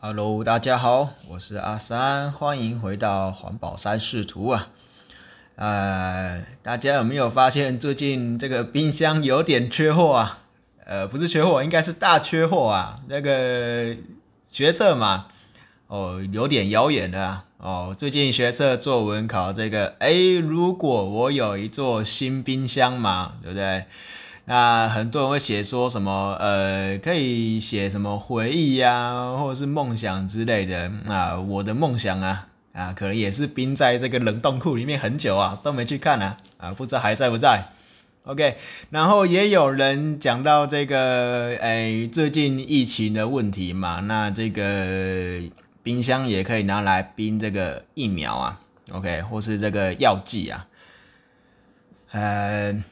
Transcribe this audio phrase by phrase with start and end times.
[0.00, 4.68] Hello，大家好，我是阿三，欢迎回到环保三视图啊。
[5.56, 10.38] 呃，大家有没有发现最近这个冰箱有点缺货啊？
[10.86, 13.00] 呃，不是缺货，应该是大缺货啊。
[13.08, 13.96] 那个
[14.46, 15.26] 学测嘛，
[15.88, 17.96] 哦，有点遥远的啊哦。
[17.98, 23.86] 最近学测作文考这个，哎，如果我有一座新冰箱嘛，对不对？
[24.50, 30.90] 那很多人会写说什么，呃，可以写什么回忆呀，或者是梦想之类的。
[31.06, 37.62] 啊，我的梦想啊，啊，可能也是冰在这个冷冻库里面很久啊，都没去看啊，啊，不知道还在不在。
[38.24, 38.56] OK，
[38.88, 45.42] 然后也有人讲到这个，哎，最近疫情的问题嘛，那这个
[45.82, 48.60] 冰箱也可以拿来冰这个疫苗啊
[48.92, 50.66] ，OK，或是这个药剂啊，
[52.12, 52.82] 呃，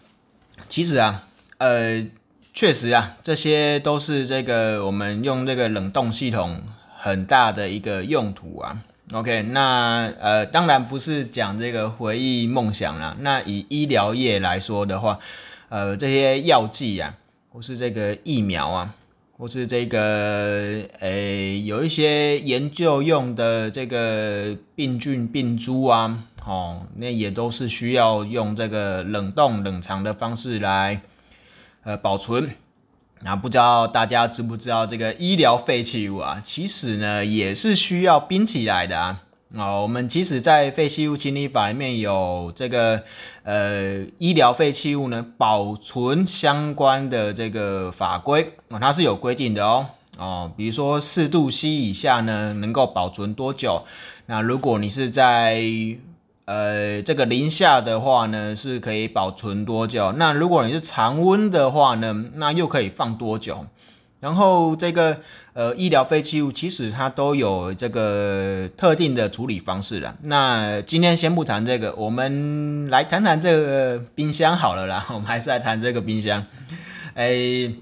[0.68, 1.22] 其实啊。
[1.58, 2.06] 呃，
[2.52, 6.60] 确实啊，这些都是这个我们用这个冷冻系统
[6.98, 8.82] 很大的一个用途啊。
[9.12, 13.16] OK，那呃，当然不是讲这个回忆梦想啦。
[13.20, 15.18] 那以医疗业来说的话，
[15.68, 17.14] 呃，这些药剂啊，
[17.50, 18.94] 或是这个疫苗啊，
[19.38, 21.10] 或是这个呃，
[21.64, 31.00] 有一些研究用的这个病菌病株啊，哦，那也都是需要用这个冷冻冷藏的方式来。
[31.86, 32.50] 呃，保存，
[33.20, 39.22] 那不知道大家知不知道这个医疗废弃物啊，其实呢也是需要冰起来的啊。
[39.54, 43.04] 哦，我们其实，在废弃物清理法里面有这个
[43.44, 49.86] 呃医疗废弃物呢保存相关的这个法规啊，它是有规定的哦。
[50.18, 53.84] 哦，比如说四度 C 以下呢能够保存多久？
[54.26, 55.62] 那如果你是在
[56.46, 60.12] 呃，这个零下的话呢，是可以保存多久？
[60.12, 63.66] 那如果你是常温的话呢，那又可以放多久？
[64.20, 65.18] 然后这个
[65.54, 70.14] 呃医疗废弃物其实它都有这个特定的处理方式了。
[70.22, 75.04] 那今天先不谈这个，我们来谈谈这个冰箱好了啦。
[75.12, 76.46] 我们还是来谈这个冰箱。
[77.14, 77.72] 哎，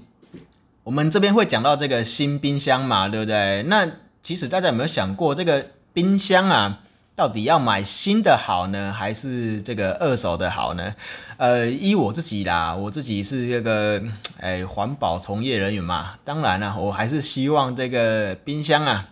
[0.83, 3.61] 我们这边会讲到这个新冰箱嘛，对不对？
[3.67, 3.87] 那
[4.23, 6.79] 其实大家有没有想过，这个冰箱啊？
[7.15, 10.93] 到底要买新的好呢，还是这个二手的好呢？
[11.37, 14.03] 呃，依我自己啦，我自己是这个
[14.41, 19.07] 哎环保从业人员嘛，当然啦，我还是希望这个冰箱啊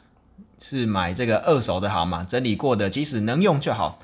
[0.60, 4.00] 是买这个二手的好嘛，整理过的，即使能用就好。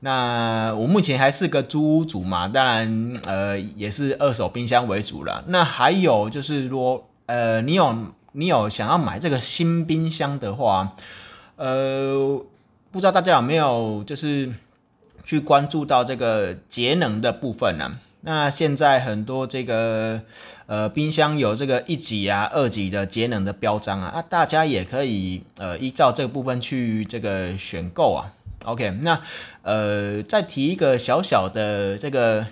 [0.00, 5.44] 那我目前还是个租屋主嘛，当然呃也是二手冰箱为主了。
[5.46, 7.96] 那还有就是说，呃，你有
[8.32, 10.96] 你有想要买这个新冰箱的话，
[11.54, 12.44] 呃。
[12.94, 14.54] 不知道大家有没有就是
[15.24, 17.98] 去关注到这个节能的部分呢？
[18.20, 20.22] 那现在很多这个
[20.66, 28.32] 呃冰箱有这个一级啊、二级的节能的标章啊，啊大家也可以呃依照这个部分去这个选购啊。
[28.64, 29.20] OK，那
[29.62, 32.46] 呃再提一个小小的这个。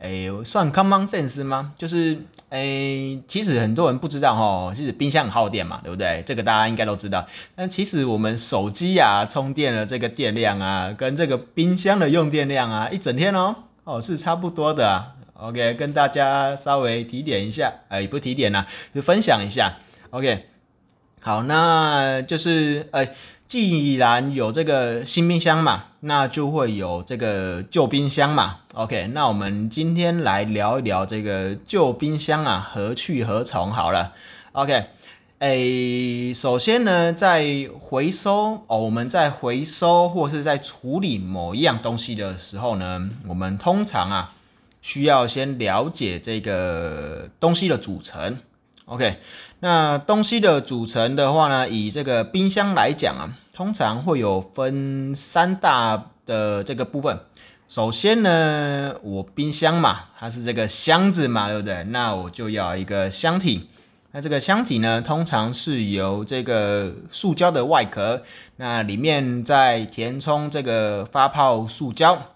[0.00, 1.72] 哎，算 common sense 吗？
[1.78, 2.18] 就是
[2.50, 6.22] 哎，其实很多人不知道哈，其实冰箱很耗电嘛，对不对？
[6.24, 7.26] 这个大家应该都知道。
[7.56, 15.12] 但其实我们手机呀充电的这个电量啊，跟这个冰箱的用电量啊，一整天哦哦是差不多的。
[15.34, 19.74] OK，跟大家稍微提点一下，哎，不提点啦，就分享一下。
[20.10, 20.46] OK，
[21.24, 23.14] 好，那就是哎。
[23.46, 28.60] 既然有这个新冰箱嘛，那就会有这个旧冰箱嘛。
[28.72, 33.70] OK，那我们今天来聊一聊这个旧冰箱啊，何去何从？
[33.70, 34.12] 好了
[34.52, 34.86] ，OK，
[35.40, 44.32] 诶，首先呢，在回收哦，我们在回收或是在处理某一样东西的时候呢，我们通常啊，
[44.80, 48.38] 需要先了解这个东西的组成。
[48.86, 49.18] OK。
[49.60, 57.18] 那东西的组成的话呢，以这个冰箱来讲啊，通常会有分三大的这个部分。
[57.66, 61.82] 首先呢，我冰箱嘛，它是这个箱子嘛，对不对？
[61.84, 63.70] 那我就要一个箱体。
[64.12, 68.22] 那这个箱体呢，通常是由这个塑胶的外壳，
[68.56, 72.34] 那里面再填充这个发泡塑胶。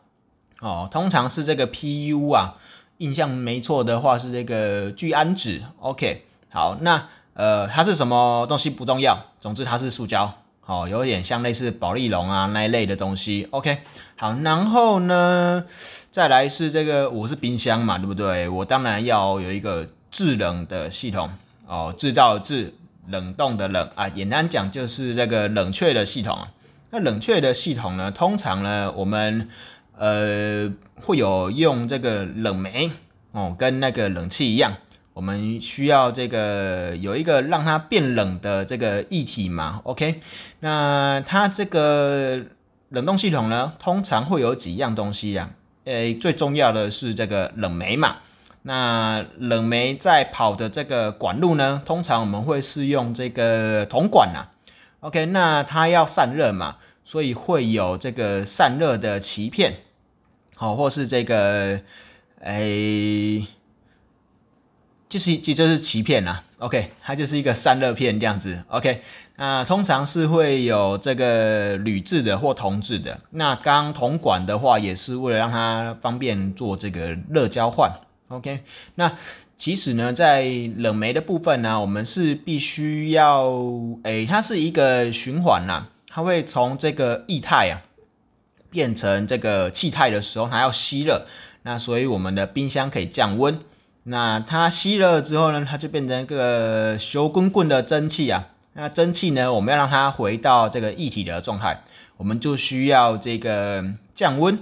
[0.60, 2.56] 哦，通常是这个 PU 啊，
[2.96, 5.62] 印象没错的话是这个聚氨酯。
[5.78, 7.08] OK，好，那。
[7.34, 10.34] 呃，它是什么东西不重要，总之它是塑胶，
[10.66, 13.46] 哦，有点像类似保利龙啊那一类的东西。
[13.52, 13.78] OK，
[14.16, 15.64] 好，然后呢，
[16.10, 18.48] 再来是这个，我是冰箱嘛，对不对？
[18.48, 21.30] 我当然要有一个制冷的系统，
[21.68, 22.74] 哦，制造制
[23.06, 26.48] 冷冻的冷啊，简单讲就是这个冷却的系统。
[26.90, 29.48] 那冷却的系统呢，通常呢，我们
[29.96, 30.68] 呃
[31.00, 32.90] 会有用这个冷媒
[33.30, 34.72] 哦，跟那个冷气一样。
[35.18, 40.20] 我们需要这个有一个让它变冷的这个液体嘛，OK？
[40.60, 42.44] 那它这个
[42.90, 45.50] 冷冻系统呢，通常会有几样东西呀？
[45.86, 48.18] 诶，最重要的是这个冷媒嘛。
[48.62, 54.46] 那冷媒在跑的这个管路呢，通常我们会是用这个铜管呐
[55.00, 55.26] ，OK？
[55.26, 59.78] 那它要散热嘛，所以会有这个散热的鳍片，
[60.54, 61.80] 好，或是这个
[62.38, 63.48] 诶。
[65.08, 69.02] 就是其实就是鳍片呐，OK，它就是一个散热片这样子，OK，
[69.36, 73.18] 那通常是会有这个铝制的或铜制的。
[73.30, 77.90] 那刚铜管的话，也是为了让它方便做这个热交换
[78.28, 78.62] ，OK。
[78.96, 79.16] 那
[79.56, 80.44] 其实呢，在
[80.76, 83.50] 冷媒的部分呢，我们是必须要，
[84.02, 87.80] 诶，它是一个循环呐，它会从这个液态啊
[88.70, 91.26] 变成这个气态的时候，它要吸热，
[91.62, 93.58] 那所以我们的冰箱可以降温。
[94.10, 98.48] 那它吸热之后呢，它就变成一个球滚滚的蒸汽啊。
[98.72, 101.82] 那蒸汽呢，我们要让它回到这个液体的状态，
[102.16, 103.84] 我们就需要这个
[104.14, 104.58] 降温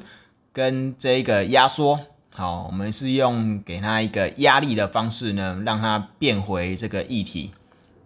[0.53, 2.01] 跟这个压缩。
[2.35, 7.53] 好，我们是用给它一个压力的方式呢，让它变回这个液体。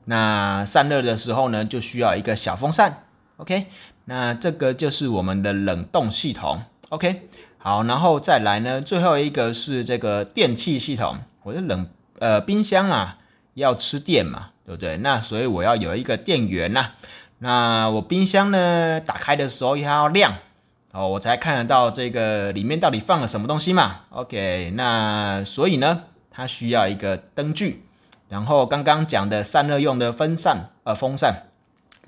[0.05, 3.05] 那散热的时候呢，就需要一个小风扇。
[3.39, 3.67] OK，
[4.05, 6.61] 那这个就是我们的冷冻系统。
[6.91, 7.23] OK，
[7.57, 11.17] 好，然后再来呢，最后一个是这个电气系统。
[11.43, 11.89] 我的冷
[12.19, 13.19] 呃冰箱啊
[13.55, 14.97] 要吃电嘛，对不对？
[14.99, 16.93] 那所以我要有一个电源呐。
[17.39, 20.35] 那我冰箱呢打开的时候要亮
[20.93, 24.01] 哦，我才看得到这个里面到底放了什么东西嘛。
[24.11, 27.85] OK，那所以呢它需要一个灯具，
[28.29, 31.47] 然后刚刚讲的散热用的风扇呃风扇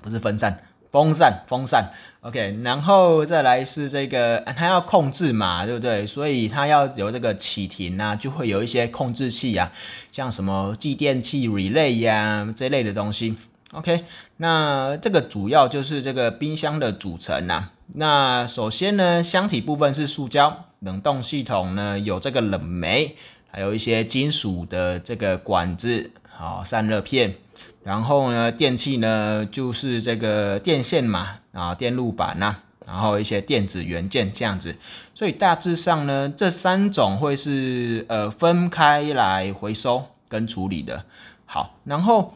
[0.01, 0.63] 不是风扇。
[0.93, 1.91] 风扇，风扇
[2.21, 6.05] ，OK，然后再来是这个，它要控制嘛，对不对？
[6.05, 9.71] 所以它要有这个启停啊，就会有一些控制器呀，
[10.11, 13.35] 像什么继电器、relay 呀这类的东西
[13.71, 14.05] ，OK。
[14.37, 17.71] 那这个主要就是这个冰箱的组成呐。
[17.95, 23.15] 那首先呢，箱体部分是塑胶，冷冻系统呢有这个冷媒，
[23.49, 27.33] 还有一些金属的这个管子，好，散热片。
[27.83, 32.55] 然后呢，电器呢就是这个电线嘛，啊，电路板呐，
[32.87, 34.75] 然后一些电子元件这样子，
[35.13, 41.03] 所以大致上呢，这三种会是呃分开来回收跟处理的。
[41.45, 42.33] 好，然后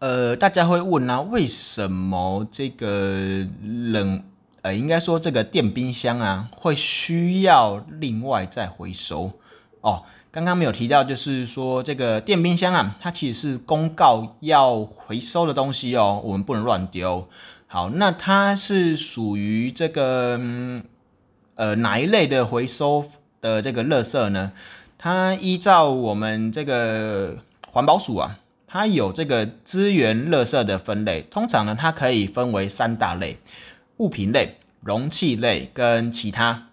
[0.00, 4.24] 呃大家会问啊，为什么这个冷
[4.62, 9.30] 呃应该说这个电冰箱啊会需要另外再回收
[9.82, 10.02] 哦？
[10.30, 17.26] 刚刚没有提到，就是说这个电冰箱啊，它其实是公告要回收的东西哦，我们不能乱丢。
[17.66, 20.38] 好，那它是属于这个
[21.54, 23.04] 呃哪一类的回收
[23.40, 24.52] 的这个垃圾呢？
[24.98, 27.38] 它依照我们这个
[27.70, 33.38] 环保署啊，它有这个资源垃圾的分类，通常呢它可以分为三大类：
[33.96, 36.67] 物品类、容器类跟其他。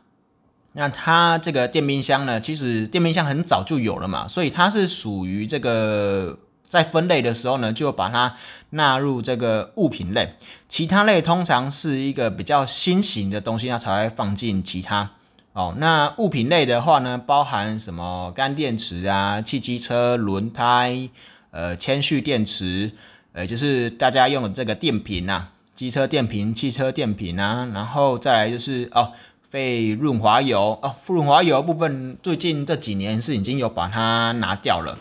[0.77, 6.37] 那它这个电冰箱呢，其实电冰箱很早就有了嘛，所以它是属于这个
[6.67, 8.35] 在分类的时候呢，就把它
[8.71, 10.35] 纳入这个物品类。
[10.67, 15.11] 其他类通常是一个比较新型的东西，那才会放进其他。
[15.53, 21.09] 哦，那物品类的话呢，包含什么干电池啊、汽机车轮胎、
[21.51, 22.91] 呃铅蓄电池，
[23.31, 29.13] 呃就是大家用的这个电瓶啊，机车电瓶、汽车电瓶啊，然后再来就是哦。
[29.49, 34.97] 废润滑油哦，润滑油部分最近这几年是已经有把它拿掉了。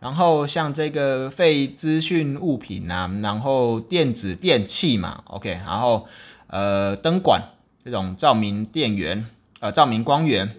[0.00, 6.06] 然后像这个废资讯物品啊，然后电子电器嘛，OK，然后
[6.46, 7.42] 呃灯管
[7.84, 9.26] 这种照明电源
[9.60, 10.54] 呃照明光源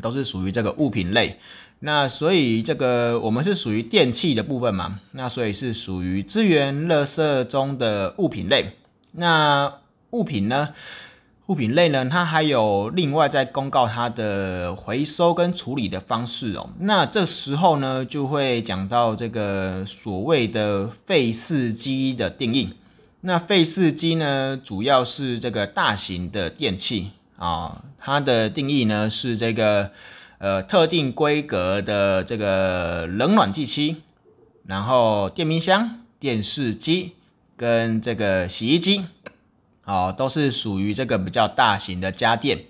[0.00, 1.38] 都是属于这个物品类。
[1.80, 8.78] 那所以这个我们是属于电器的部分嘛，那所以是属于资源垃圾中的物品类。
[9.12, 9.74] 那
[10.10, 10.70] 物品呢？
[11.46, 16.70] 物品类呢，它还有另外在公告它的回收跟处理的方式哦。
[16.78, 22.72] 那这时候呢，就会讲到这个所谓的废四机的定义。
[23.20, 29.90] 那废四机呢，主要是这个大型的电器啊，它的定义呢是这个
[30.38, 33.96] 呃特定规格的这个冷暖气机，
[34.64, 37.12] 然后电冰箱、电视机
[37.54, 39.04] 跟这个洗衣机。
[39.84, 42.64] 哦，都是属于这个比较大型的家电。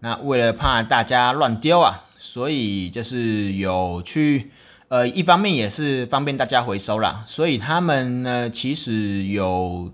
[0.00, 4.50] 那为了怕大家乱丢啊，所以就是有去，
[4.88, 7.24] 呃，一方面也是方便大家回收啦。
[7.26, 9.92] 所以他们呢，其实有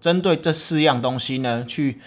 [0.00, 1.98] 针对这四样东西呢，去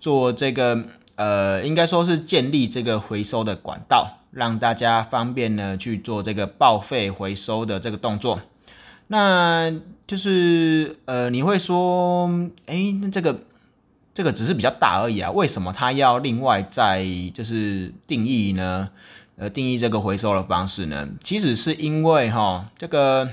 [0.00, 0.84] 做这个，
[1.16, 8.40] 呃，应该说是建立这个回收的管道，让大家方便呢去做这个报废回收的这个动作。
[9.08, 9.72] 那
[10.06, 12.28] 就是呃，你会说，
[12.66, 13.42] 哎，那这个
[14.16, 17.04] 这个只是比较大而已啊，为什么它要另外再
[17.34, 18.88] 就是定义呢？
[19.36, 21.06] 呃，定义这个回收的方式呢？
[21.22, 23.28] 其实是因为哈，这个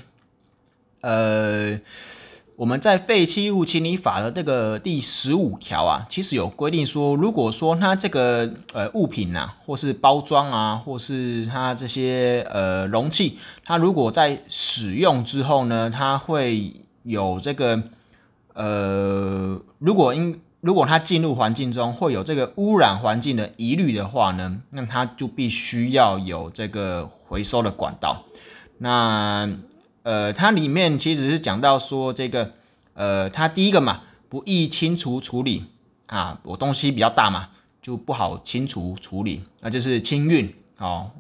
[0.99, 1.79] 呃。
[2.55, 17.81] 我们在废弃物清理法的这个第十五条啊，其实有规定说，如果说它这个呃物品呐，或是包装啊，或是它这些呃容器，它如果在使用之后呢，它会有这个
[18.53, 28.23] 呃，如果因如果它进入环境中会有这个污染环境的疑虑的话呢，那它就必须要有这个回收的管道。
[28.77, 29.49] 那
[30.03, 32.53] 呃，它里面其实是讲到说这个，
[32.93, 35.65] 呃，它第一个嘛，不易清除处理
[36.07, 37.49] 啊，我东西比较大嘛，
[37.81, 41.11] 就不好清除处理，那就是清运哦。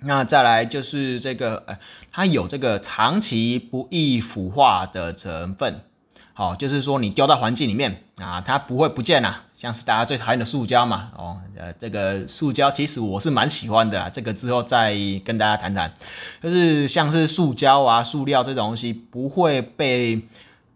[0.00, 1.78] 那再来就是这个，呃，
[2.10, 5.82] 它有这个长期不易腐化的成分。
[6.38, 9.42] 好，就是说你丢到环境里面啊，它不会不见啦。
[9.56, 15.92] 像是大家最讨厌的塑胶嘛，哦，呃，这个塑胶其实我是蛮喜欢的，这个之后再跟大家谈谈。
[16.40, 20.22] 就是像是塑胶啊、塑料这种东西，不会被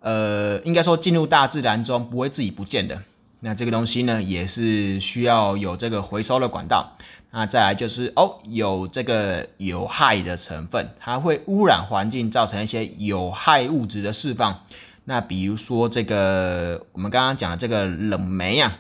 [0.01, 3.01] 呃，应该说进入大自然中不会自己不见的。
[3.39, 6.97] 那这个东西呢，也是需要有这个回收的管道。
[7.31, 14.65] 那再来就是哦，有这个有害的成分，它会污染环境，造成一些有害物质的释放。
[15.05, 18.79] 那比如说这个，我们刚刚讲的这个冷媒啊，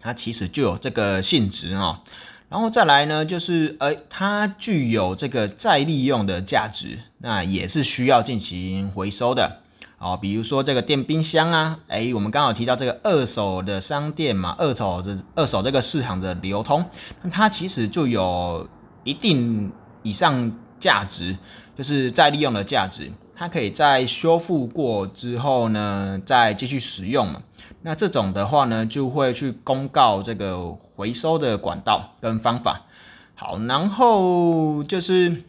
[0.00, 2.02] 它其实就有这个性质哈。
[2.48, 9.62] 然后再来呢，就是呃，它具有这个再利用的价值，那也是需要进行回收的
[9.98, 10.16] 哦。
[10.16, 16.84] 比如说这个电冰箱啊，哎，我们刚好提到这个二手的商店嘛，二手的二手这个市场的流通，
[17.22, 18.68] 那它其实就有
[19.02, 19.72] 一定
[20.02, 21.36] 以上价值，
[21.76, 23.10] 就是再利用的价值。
[23.38, 27.42] 它可以在修复过之后呢，再继续使用嘛？
[27.82, 32.86] 那这种的话呢，就会去公告这个回收的管道跟方法。
[33.34, 35.44] 好，然后就是，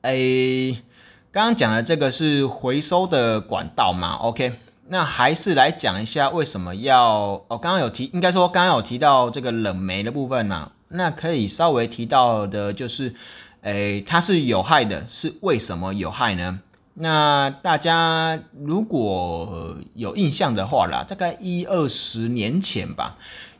[0.00, 0.82] 诶，
[1.30, 4.54] 刚刚讲的这个是回收的管道嘛？OK，
[4.88, 7.58] 那还是来讲一下为什么要哦？
[7.58, 10.72] 刚刚有提，应该说刚刚有提到这个冷媒的部分嘛？
[10.88, 13.14] 那可以稍微提到的就是，
[13.60, 16.60] 诶，它是有害的，是为什么有害呢？
[17.00, 23.16] 那大家如果有印象的话啦，大概一二十年前吧，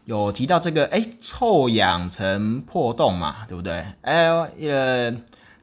[0.07, 3.85] 有提到这个哎，臭氧层破洞嘛，对不对？
[4.03, 5.15] 哎，呃，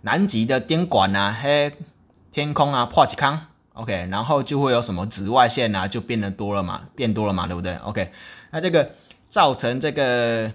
[0.01, 1.73] 南极的电管啊，嘿，
[2.31, 8.11] 天空啊破几康，OK，然后就会有什么紫外线啊，就变得多了嘛，变多了嘛，对不对？OK，
[8.51, 8.91] 那这个
[9.27, 10.53] 造成这个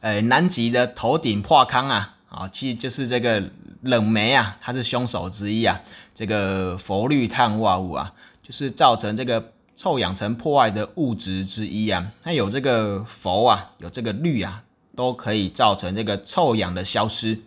[0.00, 3.40] 呃南极的头顶破康啊，啊，其实就是这个
[3.82, 5.80] 冷媒啊，它是凶手之一啊。
[6.16, 8.12] 这个氟氯碳化物啊，
[8.42, 12.10] 就是造成这个臭氧层破坏的物质之一啊。
[12.24, 14.64] 它有这个氟啊，有这个氯啊，
[14.96, 17.40] 都可以造成这个臭氧的消失。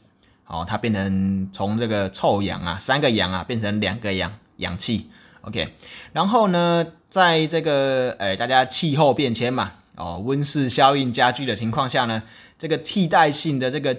[0.46, 5.10] 哦，它变成从这个臭氧啊，三个氧啊，变成两个氧，氧气。
[5.42, 5.74] OK，
[6.14, 12.24] 然后呢，在这个诶，大家气候变迁嘛，哦，温室效应加剧的情况下呢，
[12.58, 13.98] 这个替代性的这个。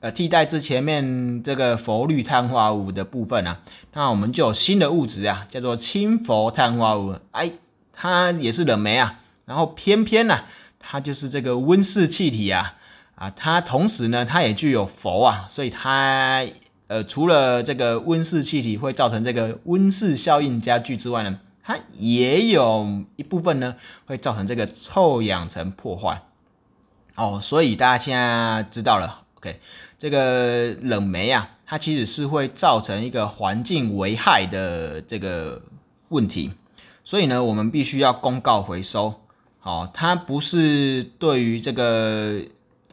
[0.00, 3.60] 呃，替代之前面这个氟氯碳化物的部分啊，
[3.94, 7.16] 那我们就有新的物质啊，叫做氢氟碳化物。
[7.32, 7.50] 哎，
[7.92, 10.44] 它也是冷媒啊，然后偏偏呢，
[10.78, 12.76] 它就是这个温室气体啊，
[13.16, 16.46] 啊，它同时呢，它也具有氟啊，所以它
[16.86, 23.74] 呃，除了这个温室气体会造成这个温室效应加剧之外呢，它也有一部分呢
[24.06, 26.22] 会造成这个臭氧层破坏。
[27.16, 29.60] 哦，所以大家现在知道了，OK。
[29.98, 35.60] 这个冷媒啊，它其实是会造成一个环境危害的这个
[36.10, 36.52] 问题，
[37.02, 39.14] 所以呢，我们必须要公告回收。
[39.58, 42.40] 好，它不是对于这个，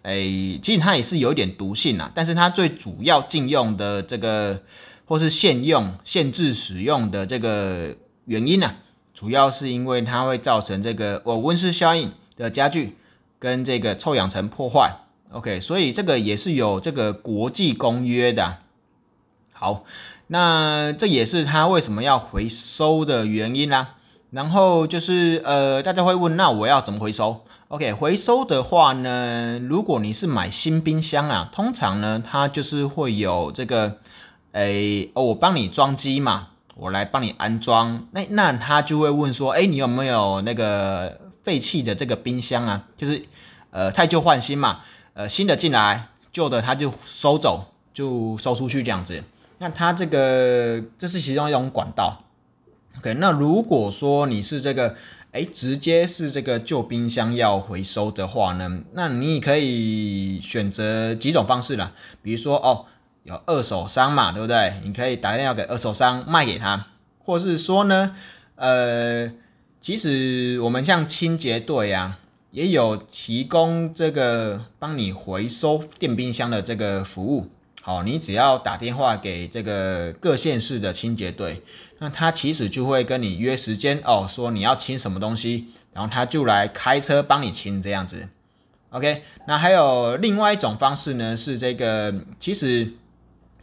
[0.01, 0.15] 哎，
[0.63, 4.63] 其实它也是有一点毒性啊，但是它最主要禁用的这个，
[5.05, 7.95] 或是限用、限制使用的这个
[8.25, 8.77] 原因呢，
[9.13, 12.97] 主要是因为它会造成这个哦温室效应的加剧
[13.38, 15.04] 跟这个臭氧层破坏。
[15.35, 18.59] OK，所以这个也是有这个国际公约的。
[19.51, 19.83] 好，
[20.27, 23.95] 那这也是他为什么要回收的原因啦。
[24.31, 33.97] 然后就是呃，大家会问，那我要怎么回收？OK，回收的话呢，如果你是买新冰箱啊，通常呢，它就是会有这个，
[34.53, 38.07] 诶，我帮你装机嘛，我来帮你安装。
[38.11, 42.83] 那那他就会问说，哎，你有没有那个废弃的这个冰箱啊？
[42.95, 43.23] 就是
[43.71, 44.79] 呃，太旧换新嘛。
[45.15, 49.24] 呃，新的进来，旧的他就收走，就收出去这样子。
[49.60, 52.22] 那它这个这是其中一种管道。
[52.98, 54.98] OK，那如果说你是这个，
[55.31, 62.86] 哎，直接是这个旧冰箱要回收的话呢，那你也可以选择几种方式啦，比如说哦，
[63.24, 64.81] 有二手商嘛，对不对？
[64.84, 66.88] 你可以打电话给二手商卖给他，
[67.24, 68.13] 或是说呢，
[68.55, 69.31] 呃，
[69.79, 72.19] 其实我们像清洁队啊。
[72.55, 77.50] 也有提供这个帮你回收电冰箱的这个服务，
[77.81, 81.62] 好，你只要打电话给这个各县市的清洁队，
[82.00, 88.29] 那他其实就会跟你约时间哦，说你要清什么东西，然后他就来开车帮你清这样子。
[88.91, 92.93] OK，那还有另外一种方式呢，是这个，其实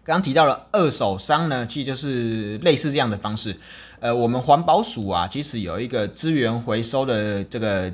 [0.05, 3.57] 刚提到了二手商呢，其实就是类似这样的方式。
[4.01, 7.91] 呃，我们环保署啊，其实有一个资源回收的这个。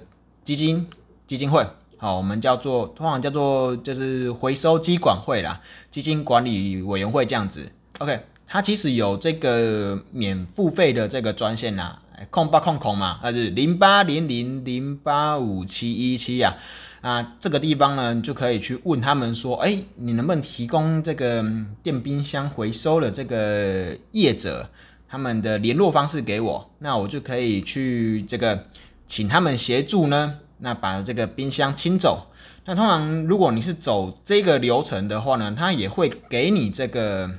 [0.49, 0.87] 基金
[1.26, 1.62] 基金会，
[1.99, 7.71] 好，我们叫做通常叫做就是回收基管会啦，基金管理委员会这样子。
[7.99, 11.99] OK，它其实有这个免付费的这个专线呐，
[12.31, 16.55] 空八空空嘛，那是零八零零零八五七一七呀。
[17.02, 21.45] 啊，这个地方呢就可以去问他们说，哎，你能不能提供这个
[21.83, 24.71] 电冰箱回收的这个业者
[25.11, 28.64] 他们的联络方式给我，那我就可以去这个。
[29.09, 32.29] 请他们协助呢，那把这个冰箱清走。
[32.65, 37.31] 那通常如果你是走这个流程的话呢，他也会给你这个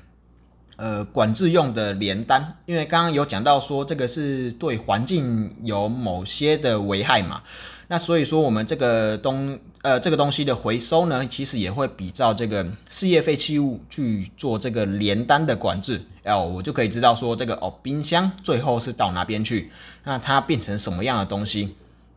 [0.75, 7.43] 呃管制用的连单，因为刚刚有讲到说这个是对环境有某些的危害嘛。
[7.89, 15.99] 那所以说我们这个东呃这个东西的回收呢，其实也会比照这个事业废弃物去做这个连单的管制。
[16.23, 19.71] 哦，我就可以知道说这个哦，冰箱最后是到哪边去，
[20.03, 21.75] 那它变成什么样的东西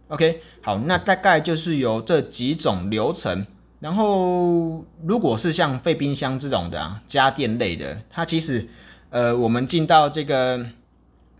[0.08, 3.46] ？OK，好，那大概就是有这几种流程。
[3.80, 8.68] 然后，如果是像废冰箱这种的啊，家电类的，它其实
[9.08, 10.64] 呃，我们进到这个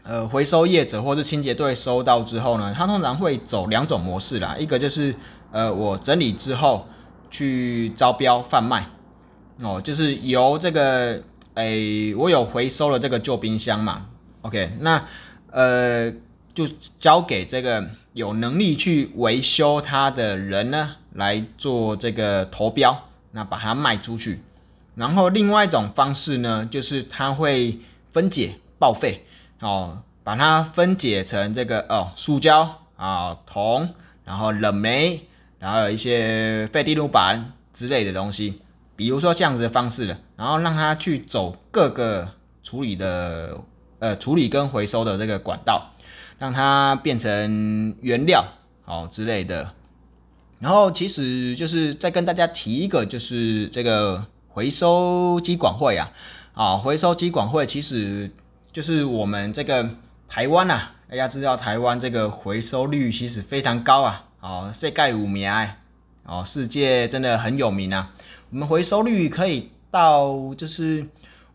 [0.03, 5.15] 呃回收业者或是清洁队收到之后呢，它通常会走两种模式啦，一个就是
[5.51, 6.87] 呃我整理之后
[7.31, 8.89] 去招标贩卖，
[9.63, 11.23] 哦，就是由这个。
[11.55, 14.07] 哎，我有回收了这个旧冰箱嘛
[14.41, 15.05] ？OK，那
[15.51, 16.11] 呃，
[16.55, 16.67] 就
[16.99, 22.99] 交给这个有能力去维修它的人呢来做这个投标，
[23.33, 24.41] 那把它卖出去。
[24.95, 27.79] 然后另外一种方式呢，就是它会
[28.11, 29.27] 分解报废
[29.63, 33.95] 哦，把它分解成这个哦，塑胶啊、铜，
[34.25, 35.29] 然后冷媒，
[35.61, 38.61] 然后有一些废地路板之类的东西。
[38.97, 42.29] 比如说这样子的方式了，然后让它去走各个
[42.65, 43.59] 处理的
[44.01, 45.93] 呃处理跟回收的这个管道，
[46.39, 48.45] 让它变成原料
[48.85, 49.73] 哦之类的。
[50.59, 56.13] 然后其实就是再跟大家提一个，就是这个回收机管会啊，
[56.55, 58.31] 啊回收机管会其实
[58.73, 59.87] 就是我们这个
[60.27, 60.81] 台湾呐，
[61.11, 65.53] 大家知道台湾这个回收率其实非常高啊，哦世界五名
[66.25, 68.15] 哦世界真的很有名啊。
[68.51, 71.07] 我们回收率可以到就是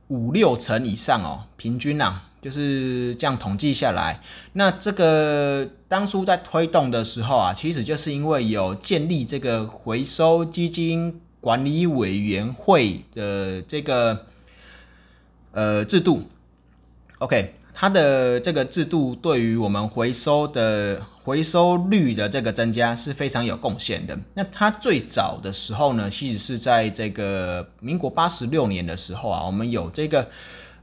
[0.10, 4.22] 五六成以上哦，平均呐就是这样统计下来。
[4.54, 14.28] 那这个当初在推动的时候啊，其实就是因为有建立这个回收基金管理委员会的这个
[15.54, 16.30] 呃制度。
[17.20, 17.54] OK。
[17.80, 24.18] 它的这个制度对于我们回收的回收率的这个增加是非常有贡献的。
[24.34, 30.28] 那它最早的时候呢，其实是在这个民国八十六年的时候啊，我们有这个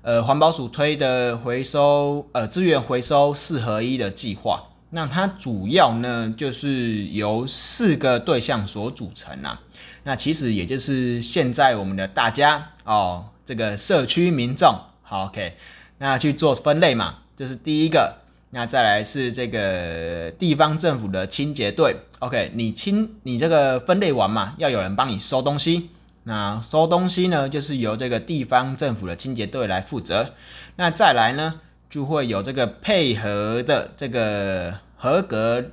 [0.03, 4.63] 呃环保署推的回收呃资源回收四合一的计划。
[4.91, 9.61] 那它主要呢就是由四个对象所组成啊。
[10.05, 15.57] 那其实也就是现在我们的大家哦，这个社区民众，好 OK。
[15.99, 18.19] 那去做分类嘛，这是第一个。
[18.51, 25.91] 那再来是这个地方政府的清洁队，OK，你清你这个分类完嘛，要有人帮你收东西。
[26.23, 30.35] 那收东西呢，就是由这个地方政府的清洁队来负责。
[30.77, 35.65] 那再来呢，就会有这个配合的这个合格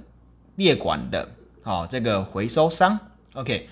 [0.55, 1.29] 列管的，
[1.61, 2.99] 好，这个回收商
[3.33, 3.69] ，OK。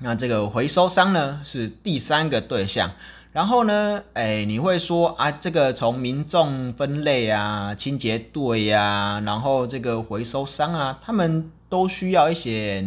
[0.00, 2.90] 那这个回收商呢，是第三个对象。
[3.36, 12.82] 然后呢，哎，你会说啊，这个从民众分类啊、清洁队呀，然后这个回收商啊，他们都需要一些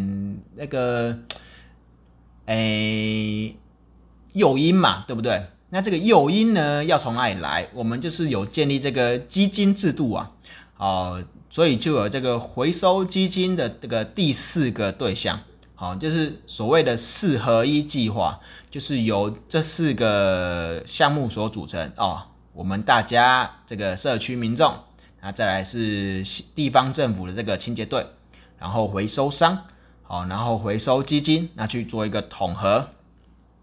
[0.56, 1.20] 那个，
[2.48, 3.54] 哎，
[4.34, 5.40] 诱因嘛，对不对？
[5.70, 7.70] 那这个诱因呢，要从哪里来？
[7.76, 10.32] 我们就是有建立这个基金制度啊，
[10.78, 15.42] 哦，所以就有这个回收基金的这个第四个对象。
[15.80, 18.38] 好，就是所谓的四合一计划，
[18.70, 22.24] 就是由这四个项目所组成哦。
[22.52, 24.74] 我们大家这个社区民众，
[25.22, 26.22] 那再来是
[26.54, 28.06] 地方政府的这个清洁队，
[28.58, 29.58] 然后回收商，
[30.04, 32.90] 好，然后回收基金，那去做一个统合。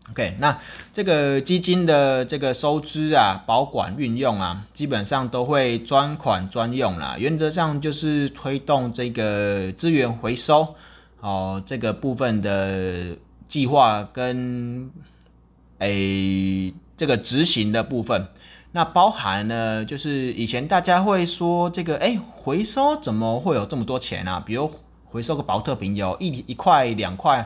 [0.08, 0.58] OK，那
[0.94, 7.16] 这个基金的这个收支啊、保管运用啊，基本上都会专款专用啦。
[7.18, 10.74] 原则上就是推动这个资源回收
[11.26, 13.16] 哦，这个部分的
[13.48, 14.88] 计划跟
[15.78, 18.28] 诶这个执行的部分。
[18.70, 24.38] 那包含呢，就是以前大家会说这个，哎，回收怎么会有这么多钱啊？
[24.38, 24.70] 比如
[25.04, 27.38] 回收个保特瓶有一一块两块。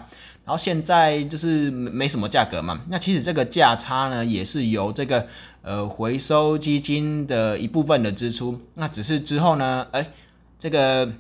[0.45, 5.27] 然后现在就是没什么价格嘛，那其实这个价差呢，也是由这个
[5.62, 10.11] 呃回收基金的一部分的支出，那只是之后呢，哎，
[10.59, 11.11] 这个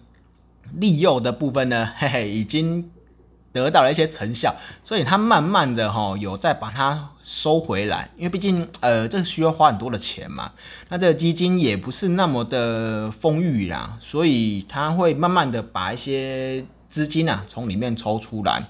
[0.74, 2.90] 利诱的部分呢， 嘿嘿，已经
[3.52, 4.54] 得到了一些成效，
[4.84, 10.52] 所以它慢慢的哈有再把它收回来，因为毕竟呃这需要花很多的钱嘛，
[10.88, 18.62] 那这个基金也不是那么的丰裕啦，所以它会慢慢的把一些资金啊从里面抽出来。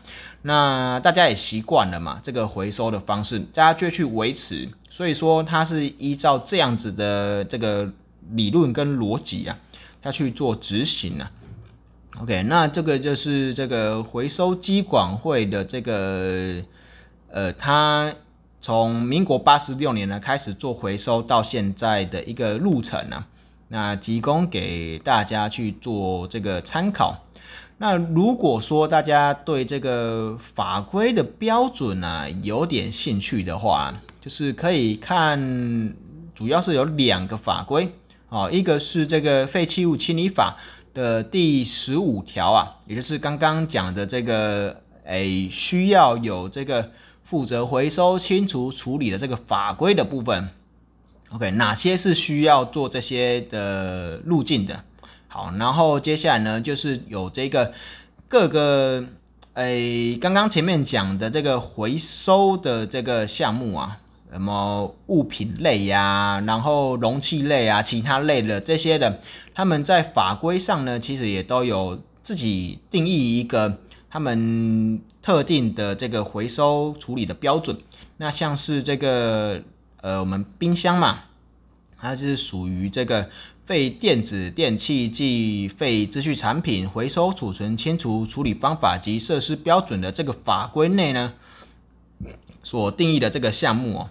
[0.42, 7.92] 那大家也习惯了嘛，这个回收的方式，大家就去维持，所以说它是依照这样子的这个
[8.30, 9.58] 理论跟逻辑啊，
[10.02, 11.30] 要去做执行啊。
[12.18, 16.62] OK，那这个就是这个回收机管会的这个
[17.28, 18.12] 呃，它
[18.60, 23.26] 从民国八十六年呢开始做回收到现在的一个路程啊，
[23.68, 27.24] 那提供给大家去做这个参考。
[27.78, 35.94] 那如果说大家对这个法规的标准啊有点兴趣的话，就是可以看，
[36.34, 37.94] 主要是有两个法规
[38.28, 40.58] 哦，一个是这个废弃物清理法
[40.92, 46.90] 的第十五条啊，也就是刚刚讲的这个，诶，需要有这个
[47.22, 50.48] 负责回收清除处理的这个法规的部分。
[51.30, 54.82] OK，哪些是需要做这些的路径的？
[55.28, 57.72] 好，然后接下来呢，就是有这个
[58.26, 59.04] 各个
[59.54, 64.00] 诶，刚刚前面讲的这个回收的这个项目啊，
[64.32, 69.20] 什么物品类呀，然后容器类啊，其他类的这些的，
[69.54, 77.76] 他们在法规上呢，其实也都有自己定义一个他们特定的这个回收处理的标准。
[78.16, 79.60] 那像是这个
[80.00, 81.24] 呃，我们冰箱嘛，
[81.98, 83.28] 它是属于这个。
[83.66, 91.34] 废电子电器及废资讯产品回收、储存、清除处理方法及设施标准的这个法规内呢，
[92.64, 94.10] 所定义的这个项目哦，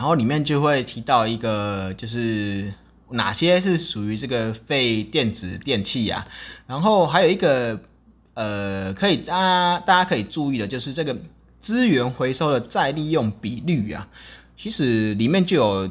[0.00, 2.72] 然后里面就会提到一个，就是
[3.10, 6.26] 哪些是属于这个废电子电器呀？
[6.66, 7.78] 然后还有一个，
[8.32, 11.14] 呃，可以大家大家可以注意的，就是这个
[11.60, 14.08] 资源回收的再利用比率啊，
[14.56, 15.90] 其实里面就有。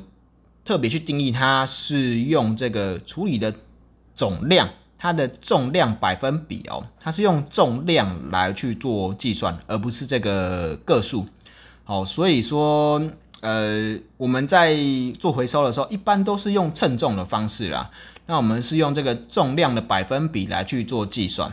[0.65, 3.51] 特别去定义它是用这个处理的
[4.13, 4.69] 总量，
[4.99, 11.25] 它的重量百分比哦，它是用重量来去做计算，而不是这个个数。
[11.85, 13.01] 好，所以说，
[13.41, 14.77] 呃，我们在
[15.17, 17.89] 做回收的时候，一般都是用称重的方式啦。
[18.25, 21.51] 那我们是用这个重量的百分比来去做计算。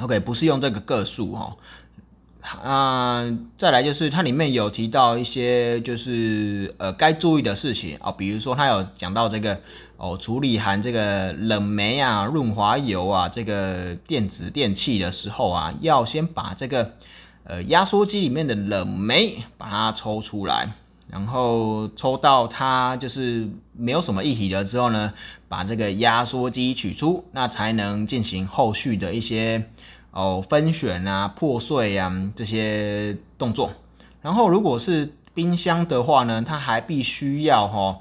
[0.00, 1.56] OK，不是用这个个数哈。
[2.62, 9.60] 啊，再来就是它里面有提到一些就是呃该注意的事情啊，比如说它有讲到这个
[9.96, 16.94] 哦，处理含这个冷媒啊、润滑油啊这个电子电器的时候啊，要先把这个
[17.44, 20.72] 呃压缩机里面的冷媒把它抽出来，
[21.12, 25.12] 然后抽到它就是没有什么液体了之后呢，
[25.48, 29.68] 把这个压缩机取出，那才能进行后续的一些。
[30.14, 33.72] 哦，分选啊，破碎啊这些动作。
[34.20, 37.98] 然后，如果是冰箱的话呢，它还必须要哈，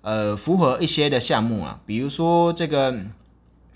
[0.00, 2.92] 呃，符合一些的项目啊，比如说这个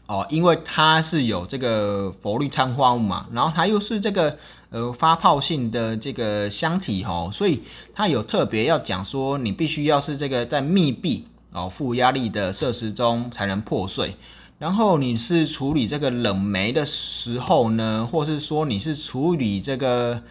[0.07, 4.39] 哦，因为它是有这个氟氯碳化物嘛，然后它又是这个
[4.71, 14.15] 呃发泡性的这个箱体哈，所以它有特别要讲说，你必须要是这个在密闭哦负压力的设施中才能破碎。
[14.59, 20.23] 然后你是处理这个冷媒的时候呢，或是说你是处理这个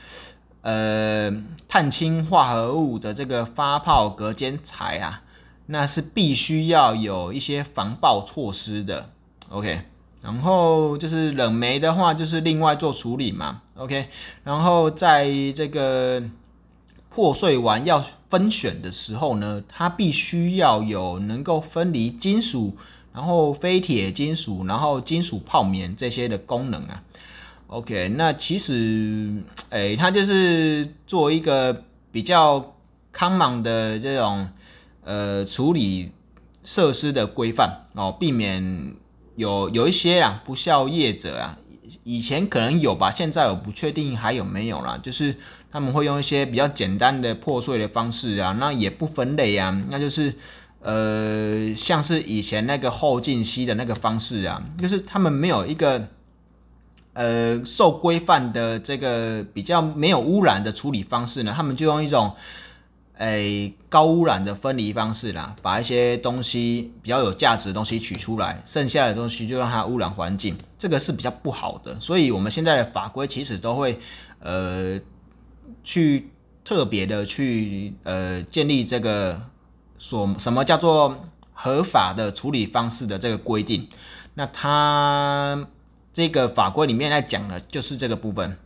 [0.61, 1.31] 呃
[1.67, 5.21] 碳氢化合物的这个发泡隔间材啊，
[5.65, 9.09] 那是必须要有一些防爆措施的。
[9.49, 9.81] OK，
[10.21, 13.62] 然后就是冷媒的话，就是另外做处理嘛。
[13.75, 14.08] OK，
[14.43, 16.23] 然后在这个
[17.10, 22.75] 破碎完要分选的时候呢，它必须要有能够分离金属。
[23.13, 27.01] 然后非铁金属，然后金属泡棉这些的功能啊
[27.67, 32.75] OK，那其实，哎，它就是做一个比较
[33.13, 34.49] 康莽的这种
[35.05, 36.12] 呃处理
[36.65, 38.97] 设施的规范哦，避免
[39.36, 41.58] 有有一些啊不孝业者啊，
[42.04, 45.36] 以前可能有吧，现在我不确定还有没有啦，就是
[45.71, 50.34] 他们会用一些比较简单的破碎的方式啊，那也不分类啊，那就是
[50.82, 56.08] 呃像是以前那个后进息的那个方式啊，就是他们没有一个。
[57.17, 62.36] 呃，受规范的这个比较没有污染的处理方式呢，他们就用一种
[63.17, 71.99] 诶高污染的分离方式啦，把一些东西比较有价值的东西取出来，剩下的东西就让它污染环境，这个是比较不好的。
[71.99, 73.99] 所以，我们现在的法规其实都会
[74.39, 74.99] 呃
[75.84, 76.30] 去
[76.63, 79.41] 特别的去呃建立这个
[79.97, 83.88] 所什么叫做合法的处理方式的这个规定，
[84.34, 85.67] 那它。
[86.15, 88.58] 这个法规里面在讲的就是这个部分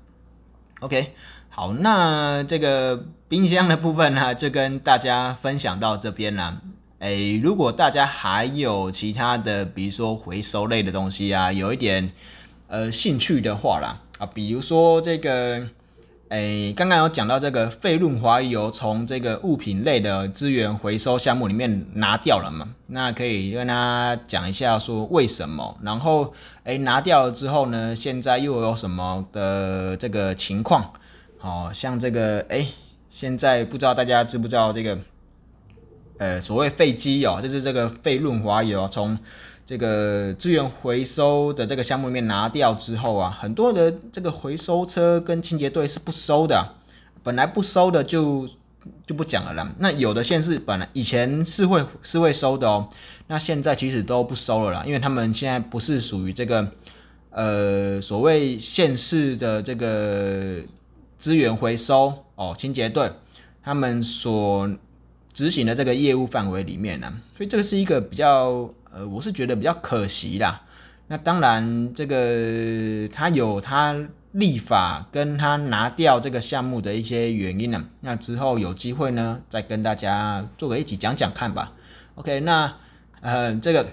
[0.81, 1.15] ，OK，
[1.49, 6.59] 好，那这个冰箱的部分呢，就跟大家分享到这边了。
[6.97, 12.11] 哎，如果大家还有其他的，比如说回收类的东西啊，有一点
[12.67, 15.67] 呃兴趣的话啦，啊，比如说这个。
[16.29, 22.67] 诶，刚刚有讲到这个废润滑油从这个物品类的资源回收项目里面拿掉了嘛？
[22.85, 25.75] 那可以跟他讲一下说为什么？
[25.81, 26.31] 然后
[26.65, 30.93] 诶，拿掉了之后呢，现在又有什么的这个情况？
[31.39, 32.67] 好像这个诶，
[33.09, 34.97] 现在不知道大家知不知道这个
[36.17, 39.17] 呃所谓废机哦，就是这个废润滑油从。
[39.65, 46.73] 这个资源回收的这个项目里面拿掉之后啊，很多的这个回收车跟清洁队是不收的，
[47.21, 48.49] 本来不收的就
[49.05, 49.71] 就不讲了啦。
[49.77, 52.89] 那有的县市本来以前是会是会收的哦，
[53.27, 56.71] 那现在其实都不收了啦，因为他们现在不是属于这个
[57.29, 60.63] 呃所谓县市的这个
[61.19, 63.11] 资源回收哦清洁队
[63.61, 64.69] 他们所
[65.33, 68.73] 执行的这个业务范围里面呢，所以这个是一个比较。
[68.91, 70.63] 呃，我是觉得比较可惜啦。
[71.09, 73.95] 那当然，这个他有他
[74.31, 77.85] 立法跟他拿掉这个项目的一些原因呢。
[78.01, 81.73] 那之后有机会呢，再跟大家做个一起讲讲看吧。
[82.15, 82.77] OK，那
[83.21, 83.91] 呃，这个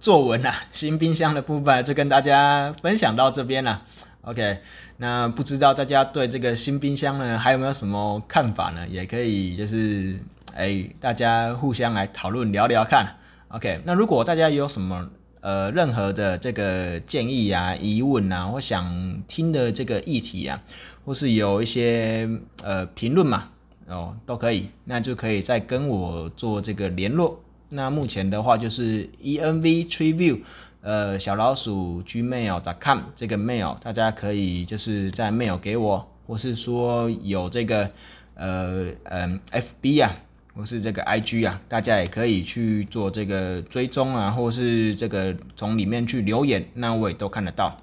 [0.00, 3.84] 作文啊，新冰箱的部分就跟大家分享到这边了。
[4.28, 4.58] OK，
[4.98, 8.86] 那不知道大家对这个新冰箱呢，还有没有什么看法呢？
[8.86, 10.18] 也可以就是
[10.54, 13.16] 哎，大家互相来讨论聊聊看。
[13.48, 15.08] OK，那如果大家有什么
[15.40, 20.62] 呃任何的这个建议啊、疑问啊，或想听的这个议题啊，
[21.06, 22.28] 或是有一些
[22.62, 23.48] 呃评论嘛，
[23.88, 27.42] 哦都可以，那就可以再跟我做这个联络。
[27.70, 30.40] 那目前的话就是 ENV Tree View
[30.88, 37.90] 呃小老鼠 Gmail.com 这个 mail，大家可以就是在 mail 给我，或是说有这个
[38.34, 40.16] 呃嗯 FB 啊。
[40.56, 47.80] 或是这个 I G 啊，大家也可以去做这个追踪啊，或是这个从里面去留言，那我也都看得到。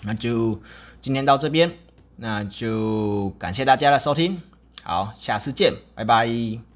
[0.00, 0.58] 那就
[1.02, 1.70] 今天到这边，
[2.16, 4.40] 那就感谢大家的收听，
[4.82, 6.67] 好，下次见，拜拜。